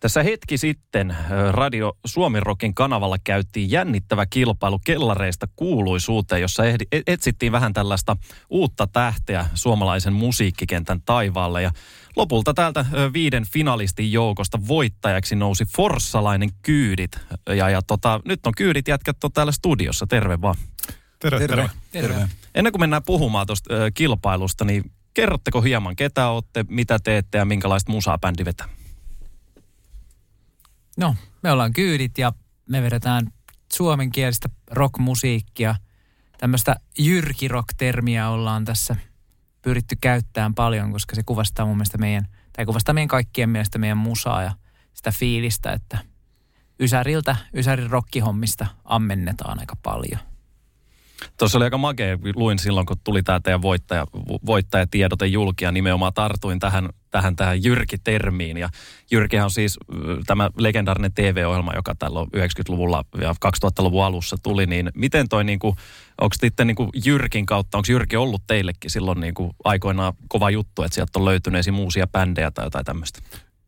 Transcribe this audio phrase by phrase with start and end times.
[0.00, 1.16] Tässä hetki sitten
[1.50, 8.16] Radio Suomirokin kanavalla käytiin jännittävä kilpailu kellareista kuuluisuuteen, jossa ehdi, e, etsittiin vähän tällaista
[8.50, 11.62] uutta tähteä suomalaisen musiikkikentän taivaalle.
[11.62, 11.70] Ja
[12.16, 17.18] lopulta täältä viiden finalistin joukosta voittajaksi nousi forssalainen Kyydit.
[17.48, 20.06] Ja, ja tota, nyt on Kyydit jätkät on täällä studiossa.
[20.06, 20.56] Terve vaan.
[21.18, 21.70] Terve, terve.
[21.92, 22.14] terve.
[22.14, 22.28] terve.
[22.54, 27.92] Ennen kuin mennään puhumaan tuosta kilpailusta, niin kerrotteko hieman, ketä olette, mitä teette ja minkälaista
[27.92, 28.79] musaa bändi vetää?
[30.96, 32.32] No, me ollaan kyydit ja
[32.68, 33.32] me vedetään
[33.72, 35.74] suomenkielistä rockmusiikkia.
[36.38, 38.96] Tämmöistä jyrkirock-termiä ollaan tässä
[39.62, 43.98] pyritty käyttämään paljon, koska se kuvastaa mun mielestä meidän, tai kuvastaa meidän kaikkien mielestä meidän
[43.98, 44.52] musaa ja
[44.94, 45.98] sitä fiilistä, että
[46.80, 50.29] Ysäriltä, Ysärin rockihommista ammennetaan aika paljon.
[51.38, 54.06] Tuossa oli aika makea, luin silloin, kun tuli tämä teidän voittaja,
[54.46, 58.56] voittajatiedote julki ja nimenomaan tartuin tähän, tähän, tähän Jyrki-termiin.
[58.56, 58.68] Ja
[59.10, 59.78] Jyrkihän on siis
[60.26, 65.76] tämä legendaarinen TV-ohjelma, joka tällä 90-luvulla ja 2000-luvun alussa tuli, niin miten toi niin kuin,
[66.20, 70.82] onko sitten niin Jyrkin kautta, onko Jyrki ollut teillekin silloin niin kuin aikoinaan kova juttu,
[70.82, 71.78] että sieltä on löytynyt esim.
[71.78, 73.20] uusia bändejä tai jotain tämmöistä?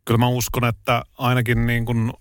[0.05, 2.13] Kyllä mä uskon, että ainakin niin kuin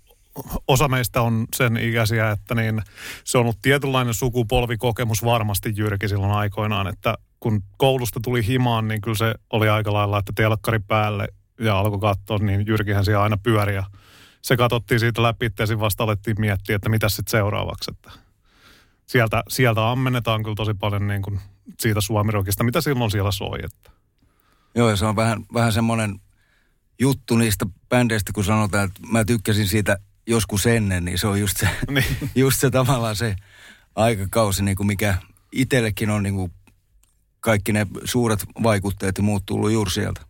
[0.67, 2.81] osa meistä on sen ikäisiä, että niin
[3.23, 9.01] se on ollut tietynlainen sukupolvikokemus varmasti Jyrki silloin aikoinaan, että kun koulusta tuli himaan, niin
[9.01, 11.27] kyllä se oli aika lailla, että telkkari päälle
[11.59, 13.83] ja alkoi katsoa, niin Jyrkihän siellä aina pyöri ja
[14.41, 17.91] se katsottiin siitä läpi, että vasta alettiin miettiä, että mitä sitten seuraavaksi.
[17.91, 18.11] Että
[19.05, 21.39] sieltä, sieltä ammennetaan kyllä tosi paljon niin kuin
[21.79, 23.59] siitä suomirokista, mitä silloin siellä soi.
[23.63, 23.91] Että.
[24.75, 26.21] Joo, ja se on vähän, vähän semmoinen
[26.99, 31.57] juttu niistä bändeistä, kun sanotaan, että mä tykkäsin siitä joskus ennen, niin se on just
[31.57, 32.29] se, niin.
[32.35, 33.35] just se tavallaan se
[33.95, 35.17] aikakausi, niin kuin mikä
[35.51, 36.51] itsellekin on niin kuin
[37.39, 40.21] kaikki ne suuret vaikutteet ja muut tullut juuri sieltä.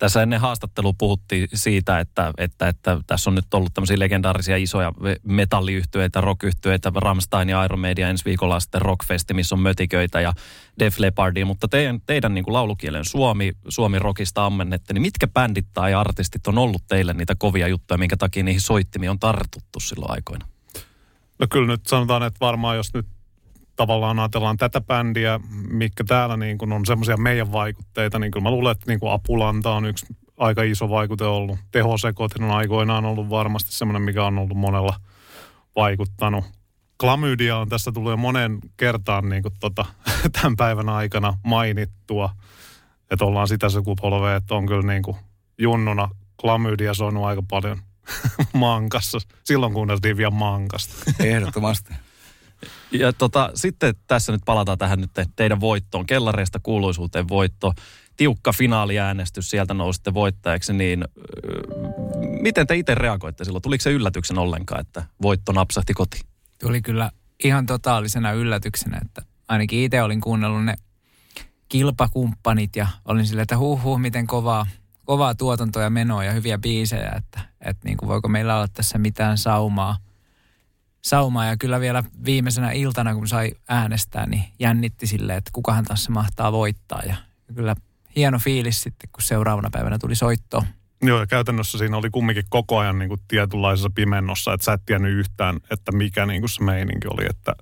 [0.00, 4.92] Tässä ennen haastattelua puhuttiin siitä, että, että, että tässä on nyt ollut tämmöisiä legendaarisia isoja
[5.22, 10.32] metalliyhtyeitä, rockyhtyeitä, Ramstein ja Iron Media ensi viikolla sitten Rockfesti, missä on mötiköitä ja
[10.78, 15.66] Def Leppardia, mutta teidän, teidän niin kuin laulukielen suomi, suomi rockista ammennette, niin mitkä bändit
[15.72, 20.10] tai artistit on ollut teille niitä kovia juttuja, minkä takia niihin soittimiin on tartuttu silloin
[20.10, 20.46] aikoina?
[21.38, 23.06] No kyllä nyt sanotaan, että varmaan jos nyt
[23.80, 28.50] tavallaan ajatellaan tätä bändiä, mikä täällä niin kuin on semmoisia meidän vaikutteita, niin kyllä mä
[28.50, 31.58] luulen, että niin kuin Apulanta on yksi aika iso vaikute ollut.
[31.70, 34.96] Tehosekotin on aikoinaan ollut varmasti semmoinen, mikä on ollut monella
[35.76, 36.44] vaikuttanut.
[36.98, 39.84] Klamydia on tässä tullut jo monen kertaan niin kuin tota,
[40.42, 42.30] tämän päivän aikana mainittua.
[43.10, 45.16] Että ollaan sitä sukupolvea, että on kyllä niin kuin
[45.58, 46.08] junnuna
[46.40, 47.78] klamydia soinut aika paljon
[48.52, 49.18] mankassa.
[49.44, 50.94] Silloin kuunneltiin vielä mankasta.
[51.20, 51.94] Ehdottomasti.
[52.90, 56.06] Ja tota, sitten tässä nyt palataan tähän nyt teidän voittoon.
[56.06, 57.72] Kellareista kuuluisuuteen voitto.
[58.16, 61.04] Tiukka finaaliäänestys, sieltä nousitte voittajaksi, niin
[62.40, 63.62] miten te itse reagoitte silloin?
[63.62, 66.22] Tuliko se yllätyksen ollenkaan, että voitto napsahti kotiin?
[66.60, 67.10] Tuli kyllä
[67.44, 70.74] ihan totaalisena yllätyksenä, että ainakin itse olin kuunnellut ne
[71.68, 74.66] kilpakumppanit ja olin silleen, että huh, huh miten kovaa,
[75.04, 78.98] kovaa tuotantoa ja menoa ja hyviä biisejä, että, että niin kuin voiko meillä olla tässä
[78.98, 79.96] mitään saumaa–
[81.02, 86.12] saumaa ja kyllä vielä viimeisenä iltana, kun sai äänestää, niin jännitti sille, että kukahan tässä
[86.12, 87.16] mahtaa voittaa ja
[87.54, 87.76] kyllä
[88.16, 90.64] hieno fiilis sitten, kun seuraavana päivänä tuli soitto.
[91.02, 94.82] Joo, ja käytännössä siinä oli kumminkin koko ajan niin kuin tietynlaisessa pimennossa, että sä et
[94.86, 97.54] tiennyt yhtään, että mikä niin kuin se meininki oli, että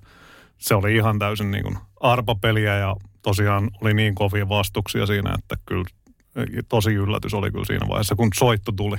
[0.57, 5.55] se oli ihan täysin niin kuin arpapeliä ja tosiaan oli niin kovia vastuksia siinä, että
[5.65, 5.85] kyllä
[6.69, 8.97] tosi yllätys oli kyllä siinä vaiheessa, kun soitto tuli.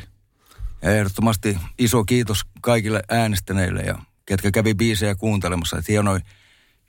[0.82, 3.98] Ja ehdottomasti iso kiitos kaikille äänestäneille ja
[4.30, 5.78] ketkä kävi biisejä kuuntelemassa.
[5.78, 6.22] Että hienoin,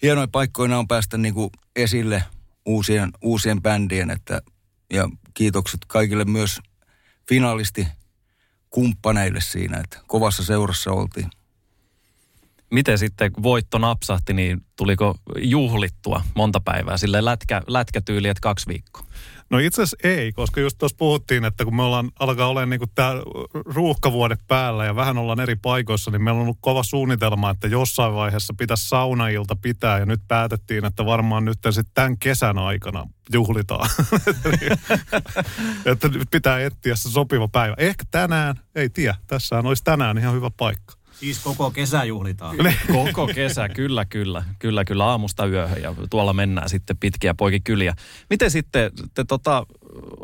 [0.01, 2.23] hienoin paikkoina on päästä niin kuin esille
[2.65, 4.11] uusien, uusien bändien.
[4.11, 4.41] Että,
[4.93, 6.59] ja kiitokset kaikille myös
[7.29, 7.87] finalisti
[8.69, 11.29] kumppaneille siinä, että kovassa seurassa oltiin.
[12.71, 19.05] Miten sitten voitto napsahti, niin tuliko juhlittua monta päivää sille lätkä, lätkätyyli, että kaksi viikkoa?
[19.49, 22.89] No itse asiassa ei, koska just tuossa puhuttiin, että kun me ollaan, alkaa olemaan niin
[22.95, 23.13] tämä
[23.65, 28.13] ruuhkavuodet päällä ja vähän ollaan eri paikoissa, niin meillä on ollut kova suunnitelma, että jossain
[28.13, 33.89] vaiheessa pitäisi saunailta pitää ja nyt päätettiin, että varmaan nyt sitten tämän kesän aikana juhlitaan.
[35.91, 37.75] että nyt pitää etsiä se sopiva päivä.
[37.77, 41.00] Ehkä tänään, ei tiedä, tässähän olisi tänään ihan hyvä paikka.
[41.21, 42.55] Siis koko kesä juhlitaan.
[42.91, 44.43] Koko kesä, kyllä, kyllä.
[44.59, 47.93] Kyllä, kyllä aamusta yöhön ja tuolla mennään sitten pitkiä poikikyliä.
[48.29, 49.65] Miten sitten, te, tota,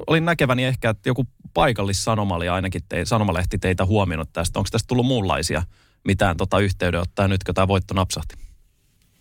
[0.07, 4.59] olin näkeväni ehkä, että joku paikallissanoma oli ainakin te, sanomalehti teitä huomioinut tästä.
[4.59, 5.63] Onko tästä tullut muunlaisia
[6.03, 8.35] mitään tota yhteydenottoja nyt, kun tämä voitto napsahti?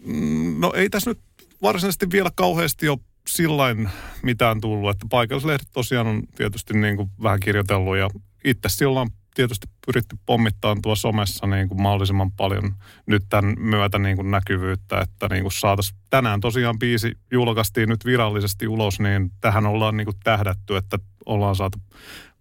[0.07, 1.21] Mm, No ei tässä nyt
[1.63, 3.89] varsinaisesti vielä kauheasti ole sillain
[4.23, 8.11] mitään tullut, että paikallislehdet tosiaan on tietysti niin kuin vähän kirjoitellut ja
[8.45, 12.75] itse sillä on tietysti pyritty pommittamaan tuossa somessa niin kuin mahdollisimman paljon
[13.07, 18.05] nyt tämän myötä niin kuin näkyvyyttä, että niin kuin saataisiin tänään tosiaan biisi julkaistiin nyt
[18.05, 21.79] virallisesti ulos, niin tähän ollaan niin kuin tähdätty, että ollaan saatu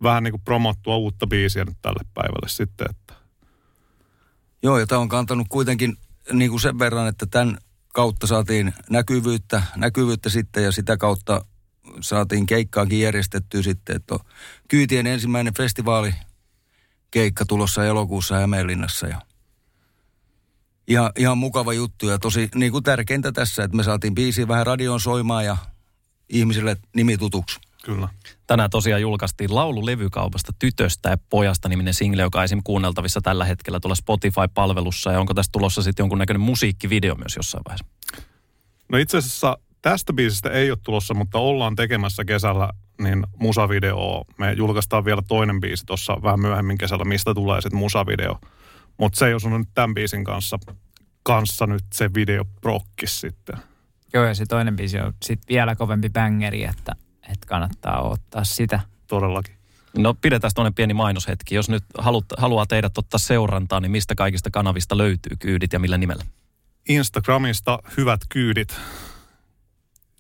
[0.03, 3.25] vähän niin kuin promottua uutta biisiä nyt tälle päivälle sitten, että
[4.63, 5.97] Joo, ja tämä on kantanut kuitenkin
[6.33, 7.57] niin kuin sen verran, että tämän
[7.94, 11.45] kautta saatiin näkyvyyttä, näkyvyyttä sitten ja sitä kautta
[12.01, 14.19] saatiin keikkaakin järjestettyä sitten, että on
[14.68, 16.13] Kyytien ensimmäinen festivaali
[17.12, 19.22] keikka tulossa elokuussa Hämeenlinnassa ja
[20.88, 24.66] ihan, ihan mukava juttu ja tosi niin kuin tärkeintä tässä, että me saatiin biisi vähän
[24.66, 25.57] radioon soimaan ja
[26.30, 27.60] ihmisille nimi tutuksi.
[27.86, 28.07] kyllä.
[28.48, 32.62] Tänään tosiaan julkaistiin laulu levykaupasta Tytöstä ja pojasta niminen single, joka on esim.
[32.63, 35.12] kuunneltavissa tällä hetkellä tuolla Spotify-palvelussa.
[35.12, 37.86] Ja onko tästä tulossa sitten jonkunnäköinen musiikkivideo myös jossain vaiheessa?
[38.92, 42.69] No itse asiassa tästä biisistä ei ole tulossa, mutta ollaan tekemässä kesällä
[43.00, 44.25] niin musavideo.
[44.38, 48.39] Me julkaistaan vielä toinen biisi tuossa vähän myöhemmin kesällä, mistä tulee sitten musavideo.
[48.97, 50.59] Mutta se ei osunut nyt tämän biisin kanssa,
[51.24, 53.56] kanssa nyt se video prokkis sitten.
[54.13, 56.95] Joo, ja se toinen biisi on sitten vielä kovempi bängeri, että,
[57.31, 58.80] että kannattaa ottaa sitä.
[59.07, 59.56] Todellakin.
[59.97, 61.56] No pidetään tuonne pieni mainoshetki.
[61.56, 65.97] Jos nyt haluat, haluaa teidät ottaa seurantaa, niin mistä kaikista kanavista löytyy kyydit ja millä
[65.97, 66.24] nimellä?
[66.89, 68.75] Instagramista hyvät kyydit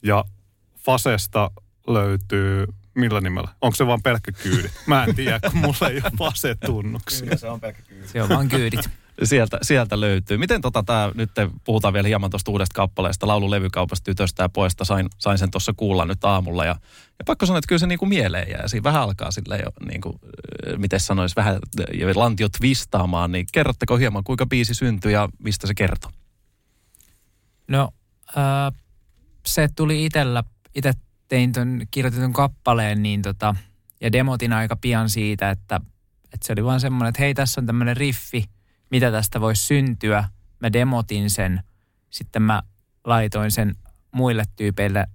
[0.03, 0.25] ja
[0.77, 1.51] Fasesta
[1.87, 2.65] löytyy,
[2.95, 3.49] millä nimellä?
[3.61, 4.71] Onko se vaan pelkkä kyydit?
[4.87, 7.37] Mä en tiedä, kun mulla ei ole Fase-tunnuksia.
[7.37, 8.07] se on pelkkä kyyti.
[8.07, 8.89] Se on vaan kyydit.
[9.23, 10.37] Sieltä, sieltä löytyy.
[10.37, 14.85] Miten tota tää, nyt te puhutaan vielä hieman tuosta uudesta kappaleesta, laululevykaupasta tytöstä ja pojasta,
[14.85, 16.65] sain, sain sen tuossa kuulla nyt aamulla.
[16.65, 16.75] Ja,
[17.19, 18.67] ja pakko sanoa, että kyllä se niinku mieleen jää.
[18.67, 20.19] Siinä vähän alkaa silleen jo, niinku,
[20.77, 21.59] miten sanoisi, vähän
[21.93, 23.31] jo lantio twistaamaan.
[23.31, 26.11] Niin kerrotteko hieman, kuinka biisi syntyi ja mistä se kertoo?
[27.67, 27.89] No,
[28.37, 28.81] äh,
[29.45, 30.43] se tuli itellä,
[30.75, 30.93] itse
[31.27, 33.55] tein ton kirjoitetun kappaleen, niin tota,
[34.01, 35.81] ja demotin aika pian siitä, että,
[36.23, 38.45] että se oli vaan semmoinen, että hei, tässä on tämmöinen riffi,
[38.91, 40.23] mitä tästä voisi syntyä.
[40.59, 41.63] Mä demotin sen,
[42.09, 42.63] sitten mä
[43.03, 43.75] laitoin sen
[44.11, 45.07] muille tyypeille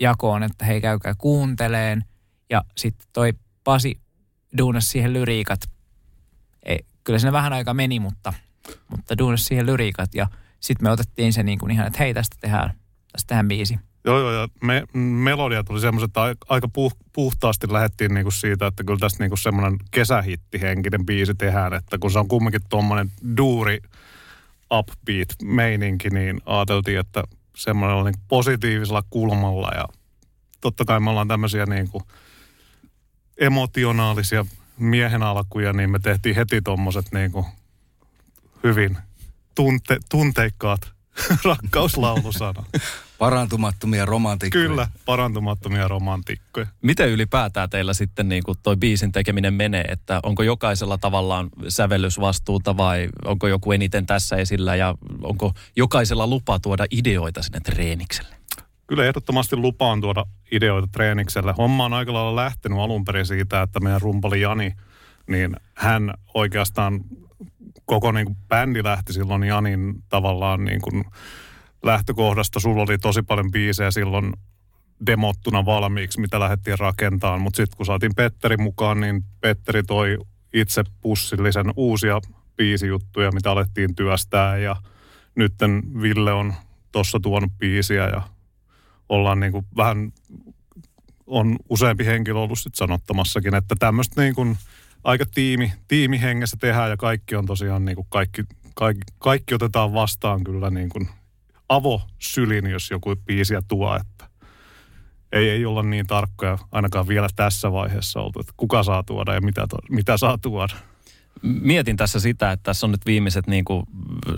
[0.00, 2.04] jakoon, että hei, käykää kuunteleen.
[2.50, 3.32] Ja sitten toi
[3.64, 4.00] Pasi
[4.58, 5.60] duunas siihen lyriikat.
[6.62, 8.32] Ei, kyllä siinä vähän aika meni, mutta,
[8.88, 10.14] mutta duunas siihen lyriikat.
[10.14, 10.26] Ja
[10.60, 12.74] sitten me otettiin se niin kuin ihan, että hei, tästä tehdään,
[13.12, 13.78] tästä tehdään biisi.
[14.04, 14.84] Joo, joo, ja me,
[15.22, 19.36] melodiat oli semmoiset, että ai- aika puh, puhtaasti lähdettiin niinku siitä, että kyllä tästä niinku
[19.36, 23.78] semmoinen kesähittihenkinen biisi tehdään, että kun se on kumminkin tuommoinen duuri
[24.72, 27.24] upbeat meininki, niin ajateltiin, että
[27.56, 29.88] semmoinen on niinku positiivisella kulmalla ja
[30.60, 32.02] totta kai me ollaan tämmöisiä niinku
[33.38, 34.46] emotionaalisia
[34.78, 37.46] miehen alkuja, niin me tehtiin heti tuommoiset niinku
[38.64, 38.98] hyvin
[39.54, 40.80] tunte, tunteikkaat
[41.44, 42.64] rakkauslaulusana.
[43.24, 44.68] Parantumattomia romantikkoja.
[44.68, 46.66] Kyllä, parantumattomia romantikkoja.
[46.82, 52.76] Miten ylipäätään teillä sitten niin kuin toi biisin tekeminen menee, että onko jokaisella tavallaan sävellysvastuuta
[52.76, 58.36] vai onko joku eniten tässä esillä ja onko jokaisella lupa tuoda ideoita sinne treenikselle?
[58.86, 61.54] Kyllä ehdottomasti lupaan tuoda ideoita treenikselle.
[61.58, 64.72] Homma on aika lailla lähtenyt alun perin siitä, että meidän rumpali Jani,
[65.26, 67.00] niin hän oikeastaan
[67.84, 71.04] koko niin kuin bändi lähti silloin Janin tavallaan niin kuin
[71.84, 72.60] lähtökohdasta.
[72.60, 74.32] Sulla oli tosi paljon biisejä silloin
[75.06, 77.40] demottuna valmiiksi, mitä lähdettiin rakentamaan.
[77.40, 80.18] Mutta sitten kun saatiin Petteri mukaan, niin Petteri toi
[80.52, 82.20] itse pussillisen uusia
[82.56, 84.56] biisijuttuja, mitä alettiin työstää.
[84.56, 84.76] Ja
[85.36, 86.54] nytten Ville on
[86.92, 88.22] tuossa tuonut biisiä ja
[89.08, 90.12] ollaan niin kuin vähän,
[91.26, 94.56] on useampi henkilö ollut sit sanottamassakin, että tämmöistä niin kuin
[95.04, 98.42] aika tiimi, tiimihengessä tehdään ja kaikki on tosiaan niin kuin kaikki,
[98.74, 101.08] kaikki, kaikki otetaan vastaan kyllä niin kuin
[101.74, 104.28] avosylin, jos joku biisiä tuo, että
[105.32, 109.40] ei, ei olla niin tarkkoja ainakaan vielä tässä vaiheessa oltu, että kuka saa tuoda ja
[109.40, 110.74] mitä, to, mitä saa tuoda.
[111.42, 113.86] Mietin tässä sitä, että tässä on nyt viimeiset, niin kuin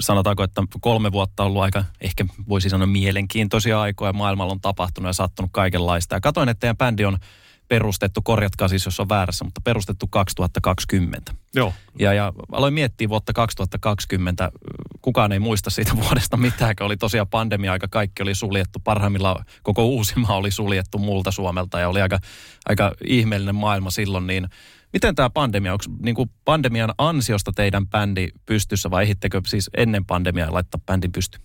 [0.00, 4.12] sanotaanko, että kolme vuotta ollut aika, ehkä voisi sanoa mielenkiintoisia aikoja.
[4.12, 6.14] Maailmalla on tapahtunut ja sattunut kaikenlaista.
[6.16, 7.18] Ja katoin, että teidän bändi on
[7.68, 11.34] perustettu, korjatkaa siis jos on väärässä, mutta perustettu 2020.
[11.54, 11.74] Joo.
[11.98, 14.52] Ja, ja aloin miettiä vuotta 2020.
[15.02, 18.78] Kukaan ei muista siitä vuodesta mitään, kun oli tosiaan pandemia-aika, kaikki oli suljettu.
[18.84, 22.18] Parhaimmillaan koko Uusimaa oli suljettu muulta Suomelta ja oli aika,
[22.68, 24.26] aika ihmeellinen maailma silloin.
[24.26, 24.48] Niin
[24.92, 30.52] Miten tämä pandemia, onko niin pandemian ansiosta teidän bändi pystyssä vai ehittekö siis ennen pandemiaa
[30.52, 31.38] laittaa bändin pysty?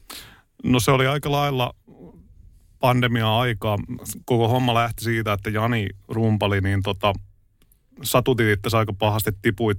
[0.63, 1.75] No se oli aika lailla
[2.81, 3.77] pandemia-aikaa.
[4.25, 7.13] Koko homma lähti siitä, että Jani rumpali, niin tota,
[8.03, 9.77] satutit itse aika pahasti, tipuit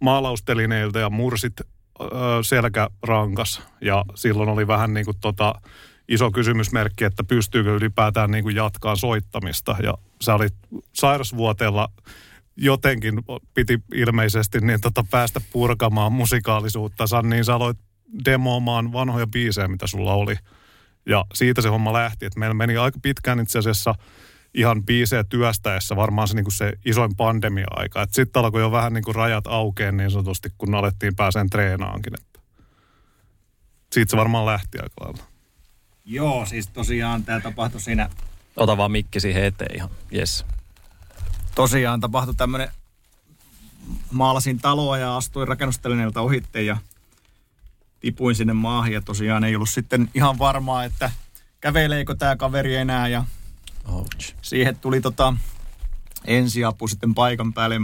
[0.00, 1.52] maalaustelineiltä ja mursit
[2.00, 2.08] öö,
[2.42, 3.62] selkärankas.
[3.80, 5.54] Ja silloin oli vähän niin kuin tota,
[6.08, 9.76] iso kysymysmerkki, että pystyykö ylipäätään niin kuin jatkaa soittamista.
[9.82, 10.54] Ja sä olit
[10.92, 11.88] sairasvuoteella
[12.56, 13.22] jotenkin
[13.54, 17.78] piti ilmeisesti niin tota päästä purkamaan musikaalisuutta, niin sä aloit
[18.24, 20.36] demoamaan vanhoja biisejä, mitä sulla oli.
[21.06, 23.94] Ja siitä se homma lähti, että meillä meni aika pitkään itse asiassa
[24.54, 28.06] ihan biisejä työstäessä varmaan se, niin kuin se isoin pandemia-aika.
[28.10, 32.14] Sitten alkoi jo vähän niin kuin rajat aukeen niin sanotusti, kun alettiin pääseen treenaankin.
[32.14, 32.40] Että
[33.92, 35.22] siitä se varmaan lähti aika lailla.
[36.04, 38.10] Joo, siis tosiaan tämä tapahtui siinä...
[38.56, 40.46] Ota vaan mikki siihen eteen ihan, yes.
[41.54, 42.68] Tosiaan tapahtui tämmöinen...
[44.10, 46.76] Maalasin taloa ja astuin rakennustelineeltä ohitte ja
[48.00, 51.10] tipuin sinne maahan ja tosiaan ei ollut sitten ihan varmaa, että
[51.60, 53.24] käveleekö tämä kaveri enää ja
[53.84, 54.34] Ouch.
[54.42, 55.34] siihen tuli tota
[56.24, 57.80] ensiapu sitten paikan päälle.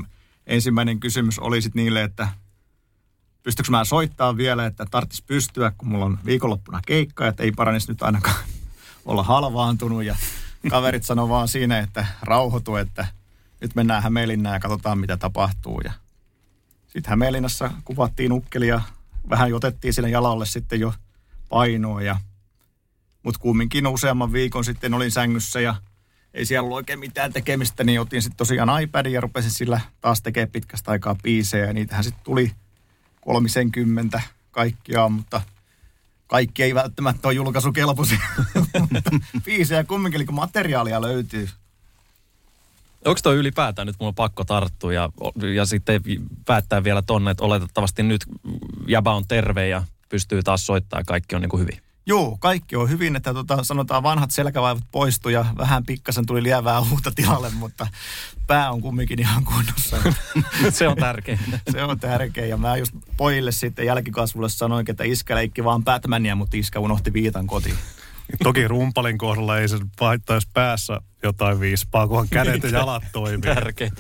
[0.47, 2.29] Ensimmäinen kysymys oli sitten niille, että
[3.43, 7.89] pystyykö mä soittaa vielä, että tarttis pystyä, kun mulla on viikonloppuna keikka, että ei paranisi
[7.89, 8.37] nyt ainakaan
[9.05, 10.05] olla halvaantunut.
[10.05, 10.17] Ja
[10.71, 13.07] kaverit sanoi vaan siinä, että rauhoitu, että
[13.61, 15.81] nyt mennään Hämeenlinnaan ja katsotaan, mitä tapahtuu.
[15.85, 15.93] Ja
[16.87, 18.81] sitten Hämeenlinnassa kuvattiin ukkelia
[19.31, 20.95] vähän otettiin sille jalalle sitten jo
[21.49, 22.03] painoa.
[22.03, 22.17] Ja,
[23.23, 25.75] mutta kumminkin useamman viikon sitten olin sängyssä ja
[26.35, 30.23] ei siellä ollut oikein mitään tekemistä, niin otin sitten tosiaan iPadin ja rupesin sillä taas
[30.23, 31.67] tekemään pitkästä aikaa biisejä.
[31.67, 32.53] Ja niitähän sitten tuli
[33.21, 35.43] kolmisenkymmentä kaikkiaan, mutta
[36.27, 38.19] kaikki ei välttämättä ole julkaisukelpoisia.
[39.45, 41.49] biisejä kumminkin, eli materiaalia löytyy.
[43.05, 45.09] Onko toi ylipäätään nyt mulla pakko tarttua ja,
[45.55, 46.03] ja sitten
[46.45, 48.27] päättää vielä tonne, että oletettavasti nyt
[48.89, 51.79] jäbä on terve ja pystyy taas soittamaan ja kaikki on niin kuin hyvin?
[52.07, 56.81] Joo, kaikki on hyvin, että tota, sanotaan vanhat selkävaivat poistu ja vähän pikkasen tuli lievää
[56.91, 57.87] uutta tilalle, mutta
[58.47, 59.97] pää on kumminkin ihan kunnossa.
[60.79, 61.39] se on tärkeä.
[61.73, 66.37] se on tärkeä ja mä just pojille sitten jälkikasvulle sanoin, että iskä leikki vaan Batmania,
[66.37, 67.77] mutta iskä unohti viitan kotiin.
[68.43, 73.55] Toki rumpalin kohdalla ei se haittaisi päässä jotain viispaa, kunhan kädet ja jalat toimii.
[73.55, 73.91] Tärkeä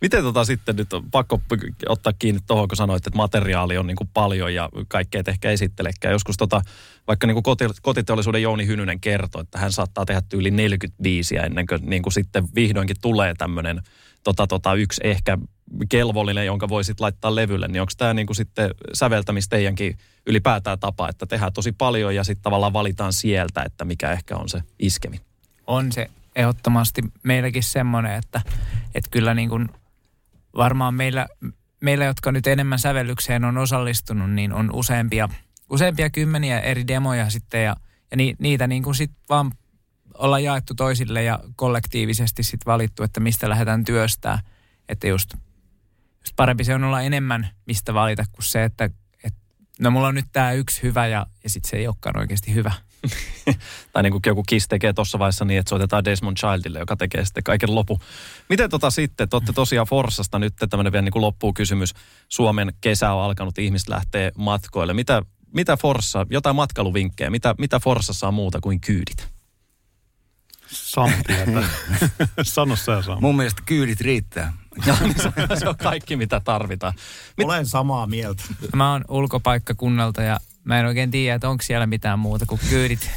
[0.00, 1.40] Miten tota sitten nyt on pakko
[1.88, 5.50] ottaa kiinni tuohon, kun sanoit, että materiaali on niin kuin paljon ja kaikkea et ehkä
[5.50, 6.12] esittelekään.
[6.12, 6.62] Joskus tota,
[7.06, 11.66] vaikka niin kuin koti, kotiteollisuuden Jouni Hynynen kertoi, että hän saattaa tehdä yli 45 ennen
[11.66, 13.80] kuin, niin kuin sitten vihdoinkin tulee tämmöinen
[14.24, 15.38] tota, tota, yksi ehkä
[15.88, 21.08] kelvollinen, jonka voisit laittaa levylle, niin onko tämä niin kuin sitten säveltämistä teidänkin ylipäätään tapa,
[21.08, 25.20] että tehdään tosi paljon ja sitten tavallaan valitaan sieltä, että mikä ehkä on se iskevi?
[25.66, 28.40] On se ehdottomasti meilläkin semmoinen, että,
[28.94, 29.68] että kyllä niin kuin
[30.56, 31.26] varmaan meillä,
[31.80, 35.28] meillä, jotka nyt enemmän sävellykseen on osallistunut, niin on useampia,
[35.70, 37.76] useampia kymmeniä eri demoja sitten ja,
[38.10, 39.52] ja ni, niitä niin kuin sitten vaan
[40.14, 44.38] olla jaettu toisille ja kollektiivisesti sitten valittu, että mistä lähdetään työstää.
[44.88, 45.34] Että just,
[46.20, 48.90] just parempi se on olla enemmän, mistä valita, kuin se, että
[49.80, 52.72] no mulla on nyt tämä yksi hyvä ja, ja sitten se ei olekaan oikeasti hyvä.
[53.92, 57.24] tai niin kuin joku Kiss tekee tuossa vaiheessa niin, että soitetaan Desmond Childille, joka tekee
[57.24, 58.00] sitten kaiken lopu.
[58.48, 61.94] Miten tota sitten, te olette tosiaan Forsasta nyt tämmöinen vielä niin kuin loppuu kysymys.
[62.28, 64.94] Suomen kesä on alkanut, ihmiset lähtee matkoille.
[64.94, 65.22] Mitä,
[65.54, 69.34] mitä Forssa, jotain matkailuvinkkejä, mitä, mitä Forsassa on muuta kuin kyydit?
[70.66, 71.12] Sami
[72.42, 73.20] Sano sä Sami.
[73.20, 74.52] Mun mielestä kyydit riittää.
[74.86, 76.92] Ja, niin se, se on kaikki, mitä tarvitaan.
[77.36, 77.46] Mit...
[77.46, 78.42] Olen samaa mieltä.
[78.74, 83.10] Mä oon ulkopaikkakunnalta ja mä en oikein tiedä, että onko siellä mitään muuta kuin kyydit.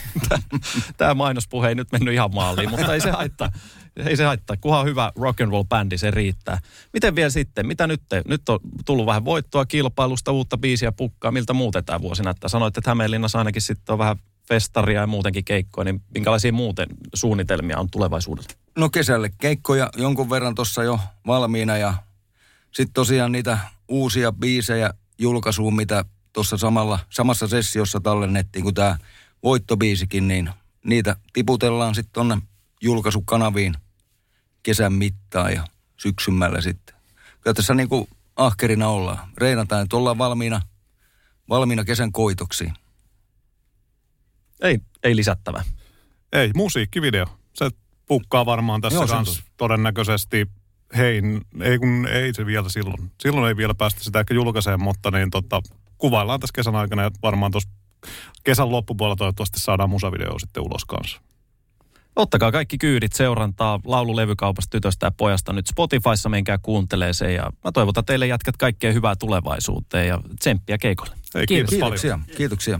[0.98, 3.52] Tämä mainospuhe ei nyt mennyt ihan maaliin, mutta ei se haittaa.
[4.06, 4.58] Ei se haittaa.
[4.58, 6.60] Kunhan hyvä rock and roll bändi, se riittää.
[6.94, 7.68] Miten vielä sitten?
[7.68, 8.02] Mitä nyt?
[8.10, 8.22] Te?
[8.28, 11.32] Nyt on tullut vähän voittoa kilpailusta, uutta biisiä pukkaa.
[11.32, 12.50] Miltä muuten tämä vuosi näyttää?
[12.50, 17.80] Sanoit, että Hämeenlinnassa ainakin sitten on vähän festaria ja muutenkin keikkoja, niin minkälaisia muuten suunnitelmia
[17.80, 18.50] on tulevaisuudelle?
[18.78, 21.94] No kesälle keikkoja jonkun verran tuossa jo valmiina ja
[22.72, 28.98] sitten tosiaan niitä uusia biisejä julkaisuun, mitä tuossa samalla, samassa sessiossa tallennettiin kuin tämä
[29.44, 30.50] voittobiisikin, niin
[30.86, 32.38] niitä tiputellaan sitten tuonne
[32.82, 33.76] julkaisukanaviin
[34.64, 36.96] kesän mittaan ja syksymällä sitten.
[37.42, 39.30] Kyllä tässä niin kuin ahkerina ollaan.
[39.38, 40.62] Reinataan, että ollaan valmiina,
[41.50, 42.74] valmiina kesän koitoksiin.
[44.62, 45.64] Ei, ei lisättävä.
[46.34, 47.26] Ei, musiikkivideo.
[47.54, 47.70] Se
[48.08, 50.48] pukkaa varmaan tässä Joo, kanssa todennäköisesti.
[50.98, 51.22] Hei,
[51.62, 53.12] ei kun ei se vielä silloin.
[53.22, 55.62] Silloin ei vielä päästä sitä ehkä julkaiseen, mutta niin tota,
[55.98, 57.70] kuvaillaan tässä kesän aikana ja varmaan tuossa
[58.44, 61.22] kesän loppupuolella toivottavasti saadaan musavideo sitten ulos kanssa.
[62.16, 67.72] Ottakaa kaikki kyydit seurantaa laululevykaupasta tytöstä ja pojasta nyt Spotifyssa, menkää kuuntelee se ja mä
[67.72, 71.16] toivotan teille jätkät kaikkea hyvää tulevaisuuteen ja tsemppiä keikolle.
[71.36, 71.90] Hei, kiitos, Kiitos.
[71.90, 72.20] paljon.
[72.20, 72.80] Kiitoksia, kiitoksia.